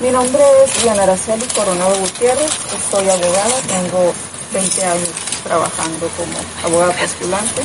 Mi 0.00 0.10
nombre 0.10 0.42
es 0.64 0.82
Diana 0.82 1.04
Araceli 1.04 1.46
Coronado 1.54 1.94
Gutiérrez, 1.96 2.50
soy 2.90 3.08
abogada, 3.08 3.54
tengo 3.68 4.12
20 4.52 4.84
años 4.84 5.08
trabajando 5.44 6.08
como 6.16 6.32
abogada 6.64 6.92
postulante, 6.94 7.62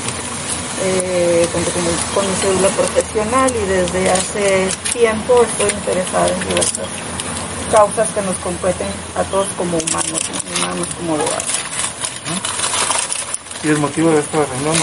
eh, 0.83 1.47
con, 1.51 2.27
mi 2.27 2.35
cédula 2.35 2.67
profesional 2.69 3.51
y 3.51 3.67
desde 3.67 4.11
hace 4.11 4.69
tiempo 4.93 5.41
estoy 5.43 5.69
interesada 5.71 6.27
en 6.27 6.39
diversas 6.49 6.87
causas 7.71 8.09
que 8.09 8.21
nos 8.21 8.35
competen 8.37 8.87
a 9.15 9.23
todos 9.23 9.47
como 9.57 9.77
humanos, 9.77 10.21
humanos 10.57 10.87
como 10.97 11.15
abogados. 11.15 11.43
¿Y 13.63 13.69
el 13.69 13.77
motivo 13.79 14.11
de 14.11 14.19
esta 14.19 14.37
reunión? 14.37 14.75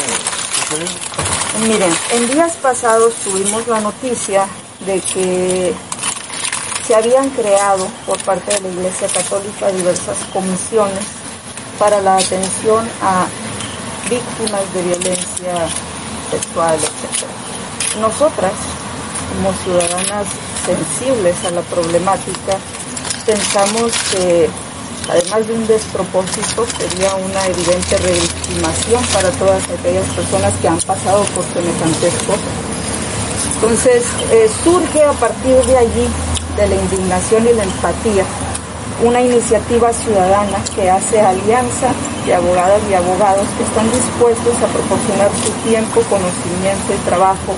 Miren, 1.68 1.96
en 2.10 2.28
días 2.28 2.56
pasados 2.56 3.14
tuvimos 3.24 3.66
la 3.68 3.80
noticia 3.80 4.46
de 4.80 5.00
que 5.00 5.74
se 6.86 6.94
habían 6.94 7.28
creado 7.30 7.88
por 8.06 8.22
parte 8.22 8.54
de 8.54 8.60
la 8.60 8.68
Iglesia 8.68 9.08
Católica 9.08 9.72
diversas 9.72 10.18
comisiones 10.32 11.04
para 11.78 12.00
la 12.00 12.16
atención 12.16 12.88
a 13.02 13.26
víctimas 14.08 14.72
de 14.72 14.82
violencia 14.82 15.54
sexual, 16.30 16.76
etc. 16.76 17.26
Nosotras, 18.00 18.52
como 19.34 19.52
ciudadanas 19.64 20.26
sensibles 20.64 21.44
a 21.44 21.50
la 21.50 21.62
problemática, 21.62 22.56
pensamos 23.26 23.92
que 24.12 24.48
además 25.10 25.46
de 25.46 25.54
un 25.54 25.66
despropósito, 25.66 26.66
sería 26.78 27.14
una 27.16 27.46
evidente 27.46 27.96
revictimación 27.98 29.02
para 29.12 29.30
todas 29.32 29.62
aquellas 29.64 30.06
personas 30.10 30.54
que 30.60 30.68
han 30.68 30.78
pasado 30.78 31.24
por 31.34 31.44
semejantes 31.52 32.14
cosas. 32.26 32.54
Entonces, 33.54 34.04
eh, 34.30 34.50
surge 34.62 35.02
a 35.02 35.12
partir 35.12 35.56
de 35.64 35.78
allí 35.78 36.08
de 36.56 36.68
la 36.68 36.74
indignación 36.74 37.46
y 37.46 37.52
la 37.52 37.64
empatía, 37.64 38.24
una 39.04 39.20
iniciativa 39.20 39.92
ciudadana 39.92 40.58
que 40.74 40.90
hace 40.90 41.20
alianza 41.20 41.88
de 42.24 42.34
abogadas 42.34 42.80
y 42.90 42.94
abogados 42.94 43.46
que 43.56 43.64
están 43.64 43.90
dispuestos 43.92 44.54
a 44.62 44.66
proporcionar 44.72 45.30
su 45.44 45.50
tiempo, 45.68 46.00
conocimiento 46.08 46.94
y 46.94 47.08
trabajo 47.08 47.54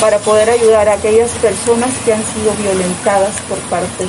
para 0.00 0.18
poder 0.18 0.48
ayudar 0.48 0.88
a 0.88 0.94
aquellas 0.94 1.30
personas 1.32 1.90
que 2.04 2.14
han 2.14 2.22
sido 2.24 2.52
violentadas 2.62 3.34
por 3.48 3.58
parte 3.68 4.06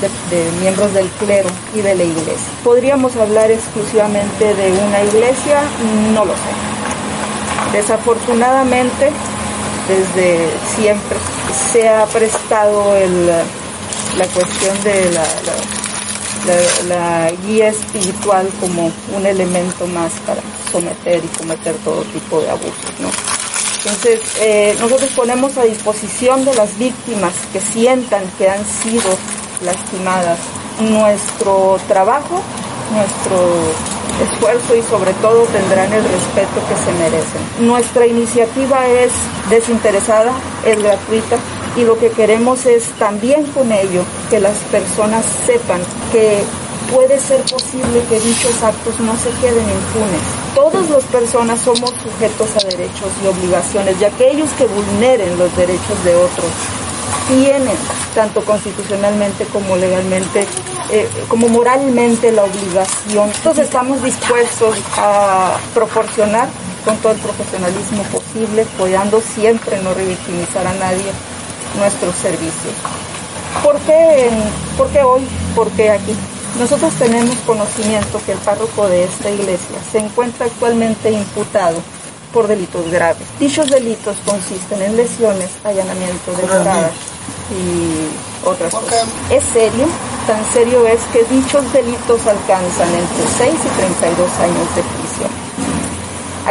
de, 0.00 0.36
de, 0.36 0.50
miembros 0.60 0.92
del 0.92 1.08
clero 1.18 1.48
y 1.74 1.80
de 1.80 1.94
la 1.94 2.04
iglesia. 2.04 2.52
¿Podríamos 2.62 3.16
hablar 3.16 3.50
exclusivamente 3.50 4.54
de 4.54 4.72
una 4.86 5.02
iglesia? 5.02 5.62
No 6.12 6.24
lo 6.24 6.32
sé. 6.34 7.72
Desafortunadamente, 7.72 9.10
desde 9.88 10.48
siempre 10.76 11.16
se 11.72 11.88
ha 11.88 12.04
prestado 12.06 12.94
el, 12.96 13.30
la 14.18 14.26
cuestión 14.26 14.82
de 14.84 15.10
la, 15.10 15.24
la, 16.88 17.30
guía 17.46 17.68
espiritual 17.68 18.48
como 18.60 18.90
un 19.16 19.26
elemento 19.26 19.86
más 19.86 20.12
para 20.26 20.42
someter 20.70 21.22
y 21.24 21.28
cometer 21.38 21.74
todo 21.84 22.02
tipo 22.04 22.40
de 22.40 22.50
abusos. 22.50 23.00
¿no? 23.00 23.08
Entonces, 23.84 24.20
eh, 24.40 24.76
nosotros 24.80 25.10
ponemos 25.16 25.56
a 25.58 25.62
disposición 25.62 26.44
de 26.44 26.54
las 26.54 26.78
víctimas 26.78 27.32
que 27.52 27.60
sientan 27.60 28.22
que 28.38 28.48
han 28.48 28.64
sido 28.64 29.10
lastimadas 29.64 30.38
nuestro 30.80 31.78
trabajo, 31.88 32.40
nuestro 32.92 33.38
esfuerzo 34.22 34.76
y 34.76 34.82
sobre 34.82 35.12
todo 35.14 35.44
tendrán 35.44 35.92
el 35.92 36.04
respeto 36.04 36.60
que 36.68 36.76
se 36.84 36.92
merecen. 36.98 37.66
Nuestra 37.66 38.06
iniciativa 38.06 38.86
es 38.86 39.12
desinteresada, 39.50 40.32
es 40.64 40.80
gratuita, 40.82 41.38
y 41.76 41.84
lo 41.84 41.98
que 41.98 42.10
queremos 42.10 42.66
es 42.66 42.84
también 42.98 43.44
con 43.46 43.72
ello 43.72 44.04
que 44.30 44.40
las 44.40 44.56
personas 44.70 45.24
sepan 45.46 45.80
que 46.10 46.42
puede 46.92 47.18
ser 47.18 47.40
posible 47.42 48.02
que 48.08 48.20
dichos 48.20 48.62
actos 48.62 49.00
no 49.00 49.16
se 49.16 49.30
queden 49.40 49.64
impunes. 49.64 50.20
Todas 50.54 50.90
las 50.90 51.04
personas 51.04 51.60
somos 51.60 51.90
sujetos 52.02 52.50
a 52.56 52.68
derechos 52.68 53.10
y 53.24 53.26
obligaciones 53.26 53.96
y 54.00 54.04
aquellos 54.04 54.50
que 54.50 54.66
vulneren 54.66 55.38
los 55.38 55.54
derechos 55.56 56.04
de 56.04 56.14
otros 56.14 56.50
tienen, 57.28 57.76
tanto 58.14 58.44
constitucionalmente 58.44 59.46
como 59.46 59.76
legalmente, 59.76 60.46
eh, 60.90 61.08
como 61.28 61.48
moralmente, 61.48 62.30
la 62.32 62.44
obligación. 62.44 63.30
Entonces 63.34 63.64
estamos 63.64 64.02
dispuestos 64.02 64.76
a 64.98 65.56
proporcionar 65.72 66.48
con 66.84 66.96
todo 66.98 67.12
el 67.12 67.18
profesionalismo 67.18 68.02
posible, 68.04 68.62
apoyando 68.62 69.20
siempre 69.20 69.80
no 69.82 69.94
revictimizar 69.94 70.66
a 70.66 70.74
nadie, 70.74 71.12
nuestros 71.78 72.14
servicios. 72.16 72.74
¿Por 73.62 73.78
qué, 73.80 74.30
¿Por 74.76 74.88
qué 74.88 75.02
hoy? 75.02 75.22
¿Por 75.54 75.70
qué 75.72 75.90
aquí? 75.90 76.14
Nosotros 76.58 76.92
tenemos 76.94 77.34
conocimiento 77.46 78.20
que 78.26 78.32
el 78.32 78.38
párroco 78.38 78.88
de 78.88 79.04
esta 79.04 79.30
iglesia 79.30 79.78
se 79.90 79.98
encuentra 79.98 80.46
actualmente 80.46 81.10
imputado 81.10 81.78
por 82.32 82.46
delitos 82.46 82.90
graves. 82.90 83.26
Dichos 83.38 83.70
delitos 83.70 84.16
consisten 84.24 84.82
en 84.82 84.96
lesiones, 84.96 85.50
allanamiento 85.64 86.32
de 86.32 86.42
moradas 86.42 86.92
y 87.50 88.46
otras 88.46 88.74
cosas. 88.74 89.06
Es 89.30 89.44
serio, 89.52 89.86
tan 90.26 90.44
serio 90.52 90.86
es 90.86 91.00
que 91.12 91.24
dichos 91.24 91.72
delitos 91.72 92.26
alcanzan 92.26 92.88
entre 92.88 93.26
6 93.38 93.54
y 93.54 93.68
32 93.78 94.30
años 94.40 94.76
de 94.76 94.82
prisión. 94.82 95.01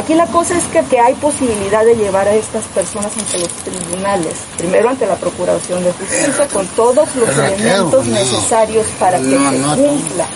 Aquí 0.02 0.16
la 0.16 0.26
cosa 0.26 0.58
es 0.58 0.64
que, 0.90 1.00
hay 1.00 1.14
posibilidad 1.14 1.86
de 1.86 1.96
llevar 1.96 2.28
a 2.28 2.34
estas 2.34 2.64
personas 2.66 3.12
ante 3.16 3.38
los 3.38 3.50
tribunales, 3.50 4.34
primero 4.58 4.90
ante 4.90 5.06
la 5.06 5.16
Procuración 5.16 5.84
de 5.84 5.92
Justicia, 5.92 6.48
con 6.52 6.66
todos 6.70 7.16
los 7.16 7.30
elementos 7.38 8.08
necesarios 8.08 8.88
para 9.00 9.20
que 9.20 9.30
se 9.30 9.38
cumpla, 9.38 10.28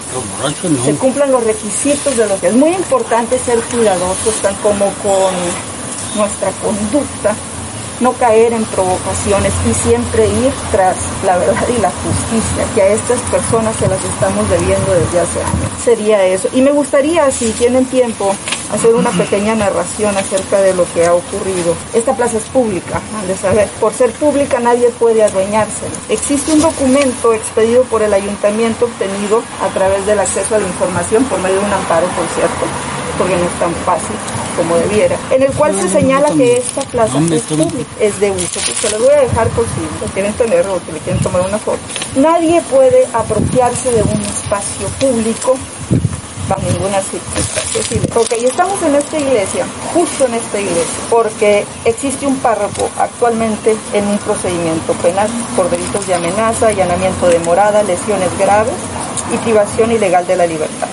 se 0.86 0.94
cumplan 0.94 1.32
los 1.32 1.44
requisitos 1.44 2.16
de 2.16 2.28
lo 2.28 2.40
que 2.40 2.50
es 2.50 2.54
muy 2.54 2.76
importante 2.76 3.40
ser 3.40 3.60
cuidadosos, 3.62 4.36
tan 4.36 4.54
como 4.58 4.86
con 5.02 5.34
nuestra 6.16 6.52
conducta, 6.62 7.34
no 8.02 8.14
caer 8.14 8.54
en 8.54 8.66
provocaciones 8.66 9.52
y 9.68 9.74
siempre 9.74 10.28
ir 10.28 10.54
tras 10.70 10.96
la 11.26 11.38
verdad 11.38 11.66
y 11.76 11.82
la 11.82 11.90
justicia, 11.90 12.66
que 12.76 12.82
a 12.84 12.88
estas 12.90 13.20
personas 13.32 13.76
se 13.78 13.88
las 13.88 14.04
estamos 14.04 14.48
debiendo 14.48 14.94
desde 14.94 15.22
hace 15.22 15.40
años. 15.42 15.72
Sería 15.84 16.24
eso. 16.24 16.50
Y 16.54 16.62
me 16.62 16.72
gustaría, 16.72 17.32
si 17.32 17.50
tienen 17.54 17.86
tiempo, 17.86 18.36
hacer 18.72 18.94
una 18.94 19.12
pequeña 19.12 19.56
narración 19.56 20.16
acerca 20.18 20.62
de 20.62 20.74
lo 20.74 20.86
que 20.94 21.06
ha 21.06 21.14
ocurrido. 21.14 21.76
Esta 21.94 22.16
plaza 22.16 22.38
es 22.38 22.44
pública, 22.46 23.02
han 23.18 23.28
de 23.28 23.36
saber. 23.36 23.68
Por 23.80 23.94
ser 23.94 24.12
pública 24.12 24.60
nadie 24.60 24.90
puede 24.90 25.24
adueñársela. 25.24 25.96
Existe 26.10 26.54
un 26.54 26.62
documento 26.62 27.34
expedido 27.34 27.84
por 27.84 28.02
el 28.02 28.14
ayuntamiento 28.14 28.86
obtenido 28.86 29.42
a 29.62 29.68
través 29.74 30.06
del 30.06 30.20
acceso 30.20 30.56
a 30.56 30.60
la 30.60 30.68
información 30.68 31.24
por 31.26 31.40
medio 31.40 31.60
de 31.60 31.66
un 31.66 31.74
amparo, 31.74 32.08
por 32.08 32.26
cierto, 32.36 32.66
porque 33.18 33.36
no 33.36 33.44
es 33.44 33.60
tan 33.60 33.74
fácil 33.86 34.16
como 34.56 34.76
debiera, 34.78 35.18
en 35.32 35.44
el 35.44 35.52
cual 35.52 35.76
se 35.78 35.90
señala 35.90 36.30
que 36.32 36.58
esta 36.58 36.82
plaza 36.84 37.20
es 37.30 37.42
pública, 37.42 37.90
es 38.00 38.20
de 38.20 38.32
uso. 38.32 38.60
Pues 38.66 38.78
se 38.80 38.90
los 38.90 39.02
voy 39.02 39.14
a 39.14 39.22
dejar 39.22 39.50
por 39.50 39.66
si 39.66 39.82
lo 40.02 40.12
quieren 40.14 40.34
tener 40.34 40.66
o 40.68 40.80
que 40.86 40.94
le 40.94 41.00
quieren 41.00 41.22
tomar 41.22 41.42
una 41.42 41.58
foto. 41.58 41.80
Nadie 42.16 42.62
puede 42.70 43.06
apropiarse 43.14 43.92
de 43.92 44.04
un 44.04 44.22
espacio 44.22 44.88
público 45.00 45.58
bajo 46.48 46.62
ninguna 46.72 47.02
circunstancia. 47.02 48.02
Ok, 48.16 48.32
estamos 48.44 48.82
en 48.84 48.96
esta 48.96 49.18
iglesia, 49.18 49.66
justo 49.94 50.26
en 50.26 50.36
esta 50.36 50.60
iglesia, 50.60 50.96
porque 51.10 51.66
existe 51.86 52.26
un 52.28 52.38
párroco 52.38 52.90
actualmente 52.98 53.76
en 53.94 54.08
un 54.08 54.18
procedimiento 54.20 54.94
penal 54.94 55.28
por 55.56 55.70
delitos 55.70 56.06
de 56.08 56.16
amenaza, 56.16 56.68
allanamiento 56.68 57.28
de 57.28 57.40
morada, 57.40 57.84
lesiones 57.84 58.30
graves 58.38 58.74
y 59.34 59.38
privación 59.38 59.92
ilegal 59.92 60.26
de 60.28 60.36
la 60.36 60.46
libertad. 60.46 60.88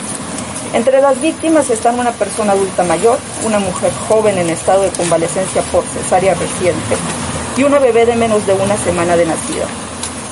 Entre 0.73 1.03
las 1.03 1.21
víctimas 1.21 1.69
están 1.69 1.99
una 1.99 2.13
persona 2.13 2.53
adulta 2.53 2.83
mayor, 2.83 3.19
una 3.45 3.59
mujer 3.59 3.93
joven 4.09 4.39
en 4.39 4.49
estado 4.49 4.83
de 4.83 4.91
convalecencia 4.91 5.61
por 5.71 5.85
cesárea 5.85 6.33
reciente 6.33 6.97
y 7.59 7.65
una 7.65 7.79
bebé 7.79 8.07
de 8.07 8.17
menos 8.17 8.47
de 8.47 8.55
una 8.55 8.77
semana 8.79 9.17
de 9.17 9.27
nacida. 9.27 9.67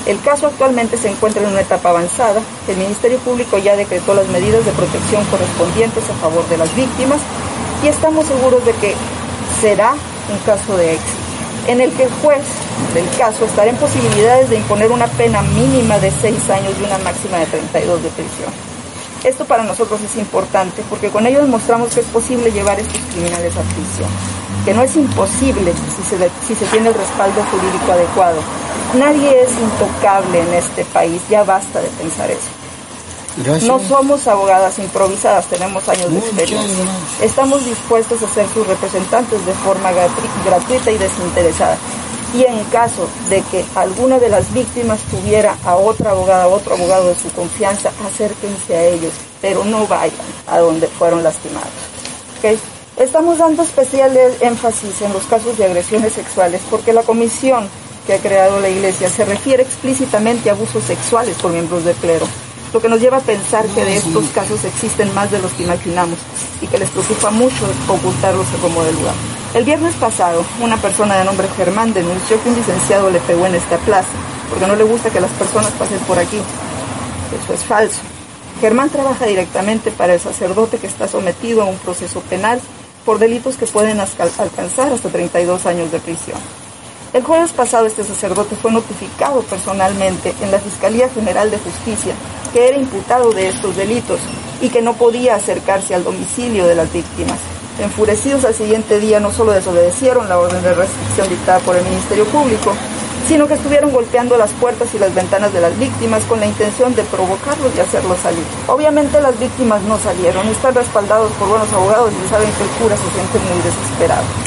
El 0.07 0.19
caso 0.21 0.47
actualmente 0.47 0.97
se 0.97 1.09
encuentra 1.09 1.43
en 1.43 1.49
una 1.49 1.61
etapa 1.61 1.89
avanzada. 1.89 2.41
El 2.67 2.77
Ministerio 2.77 3.19
Público 3.19 3.57
ya 3.59 3.75
decretó 3.75 4.13
las 4.13 4.27
medidas 4.27 4.65
de 4.65 4.71
protección 4.71 5.23
correspondientes 5.25 6.03
a 6.09 6.13
favor 6.15 6.47
de 6.49 6.57
las 6.57 6.75
víctimas 6.75 7.19
y 7.83 7.87
estamos 7.87 8.25
seguros 8.25 8.65
de 8.65 8.73
que 8.73 8.95
será 9.61 9.93
un 10.31 10.37
caso 10.45 10.75
de 10.77 10.93
éxito. 10.93 11.17
en 11.67 11.79
el 11.79 11.91
que 11.91 12.03
el 12.03 12.09
juez 12.23 12.41
del 12.95 13.07
caso 13.19 13.45
estará 13.45 13.69
en 13.69 13.77
posibilidades 13.77 14.49
de 14.49 14.57
imponer 14.57 14.91
una 14.91 15.05
pena 15.05 15.43
mínima 15.43 15.99
de 15.99 16.09
seis 16.09 16.49
años 16.49 16.73
y 16.79 16.83
una 16.83 16.97
máxima 16.97 17.37
de 17.37 17.45
32 17.45 18.01
de 18.01 18.09
prisión. 18.09 18.51
Esto 19.23 19.45
para 19.45 19.63
nosotros 19.63 20.01
es 20.01 20.15
importante 20.15 20.81
porque 20.89 21.09
con 21.09 21.27
ello 21.27 21.39
demostramos 21.39 21.93
que 21.93 21.99
es 21.99 22.07
posible 22.07 22.51
llevar 22.51 22.79
estos 22.79 22.99
criminales 23.13 23.53
a 23.55 23.61
prisión, 23.61 24.09
que 24.65 24.73
no 24.73 24.81
es 24.81 24.95
imposible 24.95 25.71
si 26.47 26.55
se 26.55 26.65
tiene 26.65 26.89
el 26.89 26.95
respaldo 26.95 27.43
jurídico 27.51 27.91
adecuado. 27.91 28.41
Nadie 28.93 29.43
es 29.43 29.51
intocable 29.51 30.41
en 30.41 30.53
este 30.53 30.83
país, 30.85 31.21
ya 31.29 31.43
basta 31.43 31.79
de 31.79 31.87
pensar 31.89 32.29
eso. 32.29 33.65
No 33.65 33.79
somos 33.79 34.27
abogadas 34.27 34.77
improvisadas, 34.79 35.45
tenemos 35.45 35.87
años 35.87 36.11
de 36.11 36.19
experiencia. 36.19 36.85
Estamos 37.21 37.63
dispuestos 37.63 38.21
a 38.21 38.27
ser 38.27 38.45
sus 38.53 38.67
representantes 38.67 39.45
de 39.45 39.53
forma 39.53 39.91
gratuita 40.45 40.91
y 40.91 40.97
desinteresada. 40.97 41.77
Y 42.33 42.43
en 42.43 42.63
caso 42.65 43.07
de 43.29 43.41
que 43.43 43.63
alguna 43.75 44.19
de 44.19 44.29
las 44.29 44.53
víctimas 44.53 44.99
tuviera 45.03 45.55
a 45.65 45.75
otra 45.75 46.11
abogada, 46.11 46.47
o 46.47 46.53
otro 46.53 46.75
abogado 46.75 47.07
de 47.07 47.15
su 47.15 47.29
confianza, 47.31 47.91
acérquense 48.05 48.75
a 48.75 48.83
ellos, 48.83 49.13
pero 49.41 49.63
no 49.63 49.87
vayan 49.87 50.15
a 50.47 50.59
donde 50.59 50.87
fueron 50.87 51.23
lastimados. 51.23 51.69
Estamos 52.97 53.37
dando 53.37 53.63
especial 53.63 54.17
énfasis 54.41 55.01
en 55.01 55.13
los 55.13 55.23
casos 55.23 55.57
de 55.57 55.65
agresiones 55.65 56.13
sexuales 56.13 56.61
porque 56.69 56.91
la 56.91 57.03
comisión 57.03 57.69
que 58.05 58.13
ha 58.13 58.19
creado 58.19 58.59
la 58.59 58.69
Iglesia 58.69 59.09
se 59.09 59.25
refiere 59.25 59.63
explícitamente 59.63 60.49
a 60.49 60.53
abusos 60.53 60.83
sexuales 60.83 61.35
por 61.37 61.51
miembros 61.51 61.85
del 61.85 61.95
clero 61.95 62.27
lo 62.73 62.81
que 62.81 62.87
nos 62.87 63.01
lleva 63.01 63.17
a 63.17 63.21
pensar 63.21 63.65
que 63.67 63.83
de 63.83 63.97
estos 63.97 64.25
casos 64.29 64.63
existen 64.63 65.13
más 65.13 65.29
de 65.29 65.39
los 65.39 65.51
que 65.53 65.63
imaginamos 65.63 66.17
y 66.61 66.67
que 66.67 66.77
les 66.77 66.89
preocupa 66.89 67.29
mucho 67.29 67.65
ocultarlos 67.87 68.47
como 68.61 68.83
del 68.83 68.95
lugar. 68.95 69.13
El 69.53 69.65
viernes 69.65 69.93
pasado, 69.95 70.45
una 70.61 70.77
persona 70.77 71.17
de 71.17 71.25
nombre 71.25 71.47
Germán 71.57 71.93
denunció 71.93 72.41
que 72.41 72.49
un 72.49 72.55
licenciado 72.55 73.09
le 73.09 73.19
pegó 73.19 73.45
en 73.45 73.55
esta 73.55 73.77
plaza, 73.79 74.07
porque 74.49 74.67
no 74.67 74.75
le 74.77 74.85
gusta 74.85 75.09
que 75.09 75.19
las 75.19 75.31
personas 75.31 75.71
pasen 75.71 75.99
por 75.99 76.17
aquí. 76.17 76.37
Eso 77.43 77.53
es 77.53 77.63
falso. 77.63 77.99
Germán 78.61 78.89
trabaja 78.89 79.25
directamente 79.25 79.91
para 79.91 80.13
el 80.13 80.19
sacerdote 80.19 80.77
que 80.77 80.87
está 80.87 81.07
sometido 81.07 81.63
a 81.63 81.65
un 81.65 81.77
proceso 81.77 82.21
penal 82.21 82.61
por 83.05 83.19
delitos 83.19 83.57
que 83.57 83.65
pueden 83.65 83.99
alcanzar 83.99 84.93
hasta 84.93 85.09
32 85.09 85.65
años 85.65 85.91
de 85.91 85.99
prisión. 85.99 86.37
El 87.13 87.23
jueves 87.23 87.51
pasado 87.51 87.85
este 87.87 88.05
sacerdote 88.05 88.55
fue 88.55 88.71
notificado 88.71 89.41
personalmente 89.41 90.33
en 90.41 90.49
la 90.49 90.59
Fiscalía 90.59 91.09
General 91.09 91.51
de 91.51 91.57
Justicia 91.57 92.13
que 92.53 92.69
era 92.69 92.77
imputado 92.77 93.31
de 93.31 93.49
estos 93.49 93.75
delitos 93.75 94.21
y 94.61 94.69
que 94.69 94.81
no 94.81 94.93
podía 94.93 95.35
acercarse 95.35 95.93
al 95.93 96.05
domicilio 96.05 96.65
de 96.67 96.75
las 96.75 96.91
víctimas. 96.93 97.37
Enfurecidos 97.81 98.45
al 98.45 98.53
siguiente 98.53 99.01
día 99.01 99.19
no 99.19 99.33
solo 99.33 99.51
desobedecieron 99.51 100.29
la 100.29 100.39
orden 100.39 100.63
de 100.63 100.73
restricción 100.73 101.27
dictada 101.27 101.59
por 101.59 101.75
el 101.75 101.83
Ministerio 101.83 102.23
Público, 102.25 102.73
sino 103.27 103.45
que 103.45 103.55
estuvieron 103.55 103.91
golpeando 103.91 104.37
las 104.37 104.51
puertas 104.51 104.93
y 104.95 104.99
las 104.99 105.13
ventanas 105.13 105.51
de 105.51 105.59
las 105.59 105.77
víctimas 105.77 106.23
con 106.23 106.39
la 106.39 106.45
intención 106.45 106.95
de 106.95 107.03
provocarlos 107.03 107.75
y 107.75 107.81
hacerlos 107.81 108.19
salir. 108.19 108.43
Obviamente 108.67 109.19
las 109.19 109.37
víctimas 109.37 109.81
no 109.81 109.99
salieron, 109.99 110.47
están 110.47 110.75
respaldados 110.75 111.31
por 111.33 111.49
buenos 111.49 111.71
abogados 111.73 112.11
y 112.13 112.29
saben 112.29 112.49
que 112.53 112.63
el 112.63 112.69
cura 112.69 112.95
se 112.95 113.11
siente 113.11 113.39
muy 113.49 113.61
desesperado 113.63 114.40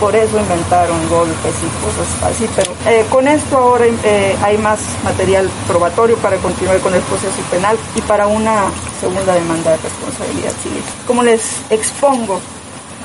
por 0.00 0.14
eso 0.14 0.38
inventaron 0.38 1.08
golpes 1.08 1.54
y 1.62 1.84
cosas 1.84 2.22
así, 2.30 2.48
pero 2.54 2.72
eh, 2.86 3.04
con 3.10 3.26
esto 3.28 3.56
ahora 3.56 3.86
eh, 3.86 4.36
hay 4.42 4.58
más 4.58 4.80
material 5.04 5.48
probatorio 5.66 6.16
para 6.18 6.36
continuar 6.38 6.78
con 6.80 6.94
el 6.94 7.00
proceso 7.02 7.40
penal 7.50 7.76
y 7.94 8.00
para 8.02 8.26
una 8.26 8.66
segunda 9.00 9.34
demanda 9.34 9.72
de 9.72 9.76
responsabilidad 9.78 10.52
civil. 10.62 10.82
Como 11.06 11.22
les 11.22 11.42
expongo, 11.70 12.40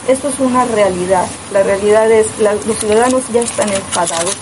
esto 0.08 0.30
es 0.30 0.40
una 0.40 0.66
realidad. 0.66 1.26
La 1.54 1.64
realidad 1.64 2.12
es, 2.12 2.28
que 2.38 2.44
los 2.44 2.78
ciudadanos 2.78 3.24
ya 3.32 3.42
están 3.42 3.70
enfadados 3.70 4.36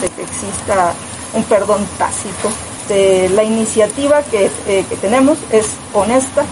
de 0.00 0.08
que 0.08 0.22
exista 0.22 0.94
un 1.34 1.44
perdón 1.44 1.86
tácito. 1.98 2.50
La 3.34 3.42
iniciativa 3.42 4.22
que, 4.22 4.50
eh, 4.66 4.84
que 4.86 4.96
tenemos 4.96 5.38
es 5.50 5.66
honesta, 5.94 6.44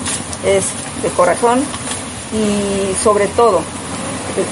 es 0.47 0.65
de 1.03 1.09
corazón 1.11 1.63
y 2.33 2.95
sobre 3.03 3.27
todo 3.27 3.61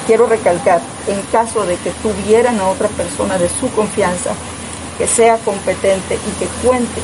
quiero 0.06 0.26
recalcar, 0.26 0.80
en 1.06 1.20
caso 1.32 1.64
de 1.64 1.76
que 1.76 1.90
tuvieran 2.02 2.58
a 2.60 2.68
otra 2.68 2.88
persona 2.88 3.38
de 3.38 3.48
su 3.48 3.70
confianza, 3.72 4.30
que 4.96 5.06
sea 5.06 5.36
competente 5.38 6.14
y 6.14 6.38
que 6.38 6.46
cuente, 6.66 7.00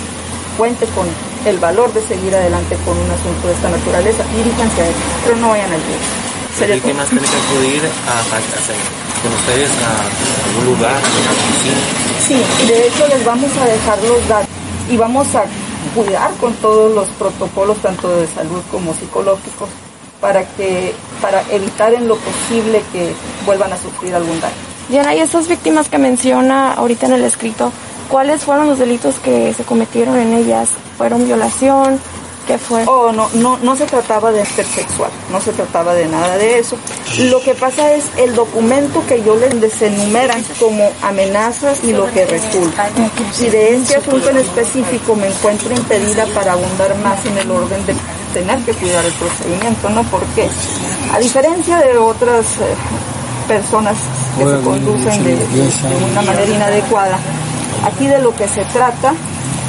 cuente 0.56 0.86
con 0.94 1.06
el 1.46 1.58
valor 1.58 1.92
de 1.92 2.00
seguir 2.02 2.34
adelante 2.34 2.76
con 2.84 2.96
un 2.96 3.10
asunto 3.10 3.48
de 3.48 3.54
esta 3.54 3.70
naturaleza, 3.70 4.24
diríjanse 4.34 4.82
a 4.82 4.86
él, 4.88 4.94
pero 5.24 5.36
no 5.36 5.50
vayan 5.50 5.72
al 5.72 5.80
Las 6.60 6.70
víctimas 6.70 7.08
tienen 7.08 7.30
que 7.30 7.36
acudir 7.36 7.82
a, 7.84 9.22
con 9.22 9.32
ustedes 9.32 9.70
a 9.82 10.48
algún 10.48 10.74
lugar, 10.74 10.96
a 10.96 11.00
la 11.00 12.26
Sí, 12.26 12.42
de 12.66 12.88
hecho 12.88 13.06
les 13.08 13.24
vamos 13.24 13.50
a 13.56 13.64
dejar 13.66 14.02
los 14.02 14.28
datos 14.28 14.48
y 14.90 14.96
vamos 14.96 15.34
a 15.34 15.44
cuidar 15.94 16.32
con 16.40 16.52
todos 16.54 16.94
los 16.94 17.08
protocolos, 17.10 17.78
tanto 17.78 18.08
de 18.16 18.26
salud 18.28 18.62
como 18.70 18.94
psicológicos, 18.94 19.68
para 20.20 20.44
que 20.44 20.94
para 21.20 21.42
evitar 21.50 21.92
en 21.94 22.08
lo 22.08 22.16
posible 22.16 22.82
que 22.92 23.14
vuelvan 23.46 23.72
a 23.72 23.76
sufrir 23.76 24.14
algún 24.14 24.40
daño. 24.40 24.54
Diana, 24.88 25.14
y 25.14 25.20
esas 25.20 25.48
víctimas 25.48 25.88
que 25.88 25.98
menciona 25.98 26.72
ahorita 26.74 27.06
en 27.06 27.14
el 27.14 27.24
escrito, 27.24 27.72
¿cuáles 28.08 28.42
fueron 28.42 28.66
los 28.66 28.78
delitos 28.78 29.16
que 29.16 29.54
se 29.54 29.64
cometieron 29.64 30.18
en 30.18 30.34
ellas? 30.34 30.68
¿Fueron 30.98 31.24
violación? 31.26 31.98
¿Qué 32.46 32.58
fue? 32.58 32.84
Oh, 32.86 33.10
no, 33.10 33.30
no, 33.34 33.56
no 33.58 33.74
se 33.74 33.86
trataba 33.86 34.30
de 34.30 34.44
ser 34.44 34.66
sexual, 34.66 35.10
no 35.32 35.40
se 35.40 35.52
trataba 35.52 35.94
de 35.94 36.06
nada 36.06 36.36
de 36.36 36.58
eso. 36.58 36.76
Lo 37.18 37.40
que 37.40 37.54
pasa 37.54 37.92
es 37.92 38.04
el 38.18 38.34
documento 38.34 39.02
que 39.06 39.22
yo 39.22 39.34
les 39.36 39.58
desenumeran 39.60 40.44
como 40.60 40.90
amenazas 41.00 41.82
y 41.82 41.94
lo 41.94 42.10
que 42.12 42.26
resulta. 42.26 42.90
Si 43.32 43.48
de 43.48 43.76
este 43.76 43.96
asunto 43.96 44.28
en 44.28 44.36
específico 44.36 45.16
me 45.16 45.28
encuentro 45.28 45.72
impedida 45.72 46.26
para 46.34 46.52
abundar 46.52 46.94
más 46.98 47.24
en 47.24 47.38
el 47.38 47.50
orden 47.50 47.86
de 47.86 47.94
tener 48.34 48.58
que 48.64 48.72
cuidar 48.74 49.04
el 49.04 49.12
procedimiento, 49.12 49.88
¿no? 49.90 50.02
Porque 50.04 50.50
a 51.12 51.18
diferencia 51.18 51.78
de 51.78 51.96
otras 51.96 52.44
eh, 52.60 52.74
personas 53.48 53.96
que 54.36 54.44
se 54.44 54.60
conducen 54.60 55.24
de, 55.24 55.36
de 55.36 56.04
una 56.10 56.22
manera 56.22 56.50
inadecuada, 56.50 57.18
aquí 57.86 58.06
de 58.08 58.18
lo 58.18 58.34
que 58.34 58.48
se 58.48 58.64
trata 58.66 59.14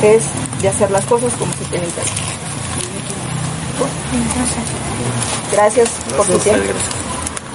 es 0.01 0.23
de 0.61 0.67
hacer 0.67 0.91
las 0.91 1.05
cosas 1.05 1.31
como 1.33 1.53
se 1.53 1.65
tienen 1.65 1.89
que 1.91 2.01
hacer. 2.01 2.13
Gracias 5.51 5.89
por 6.17 6.25
tu 6.25 6.37
tiempo. 6.39 6.73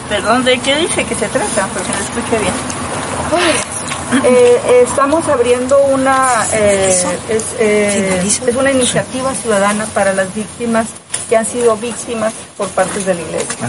Perdón, 0.08 0.44
¿de 0.44 0.58
qué 0.60 0.76
dice 0.76 1.04
que 1.04 1.14
se 1.14 1.28
trata? 1.28 1.68
Porque 1.72 1.88
no 1.88 2.20
escuché 2.20 2.38
bien. 2.38 3.69
Eh, 4.12 4.82
estamos 4.82 5.26
abriendo 5.28 5.78
una 5.84 6.44
eh, 6.52 7.04
es, 7.28 7.44
eh, 7.60 8.20
es, 8.24 8.56
una 8.56 8.72
iniciativa 8.72 9.32
ciudadana 9.34 9.86
para 9.86 10.12
las 10.12 10.34
víctimas 10.34 10.88
que 11.28 11.36
han 11.36 11.46
sido 11.46 11.76
víctimas 11.76 12.34
por 12.56 12.68
parte 12.68 12.98
de 13.04 13.14
la 13.14 13.20
iglesia. 13.20 13.68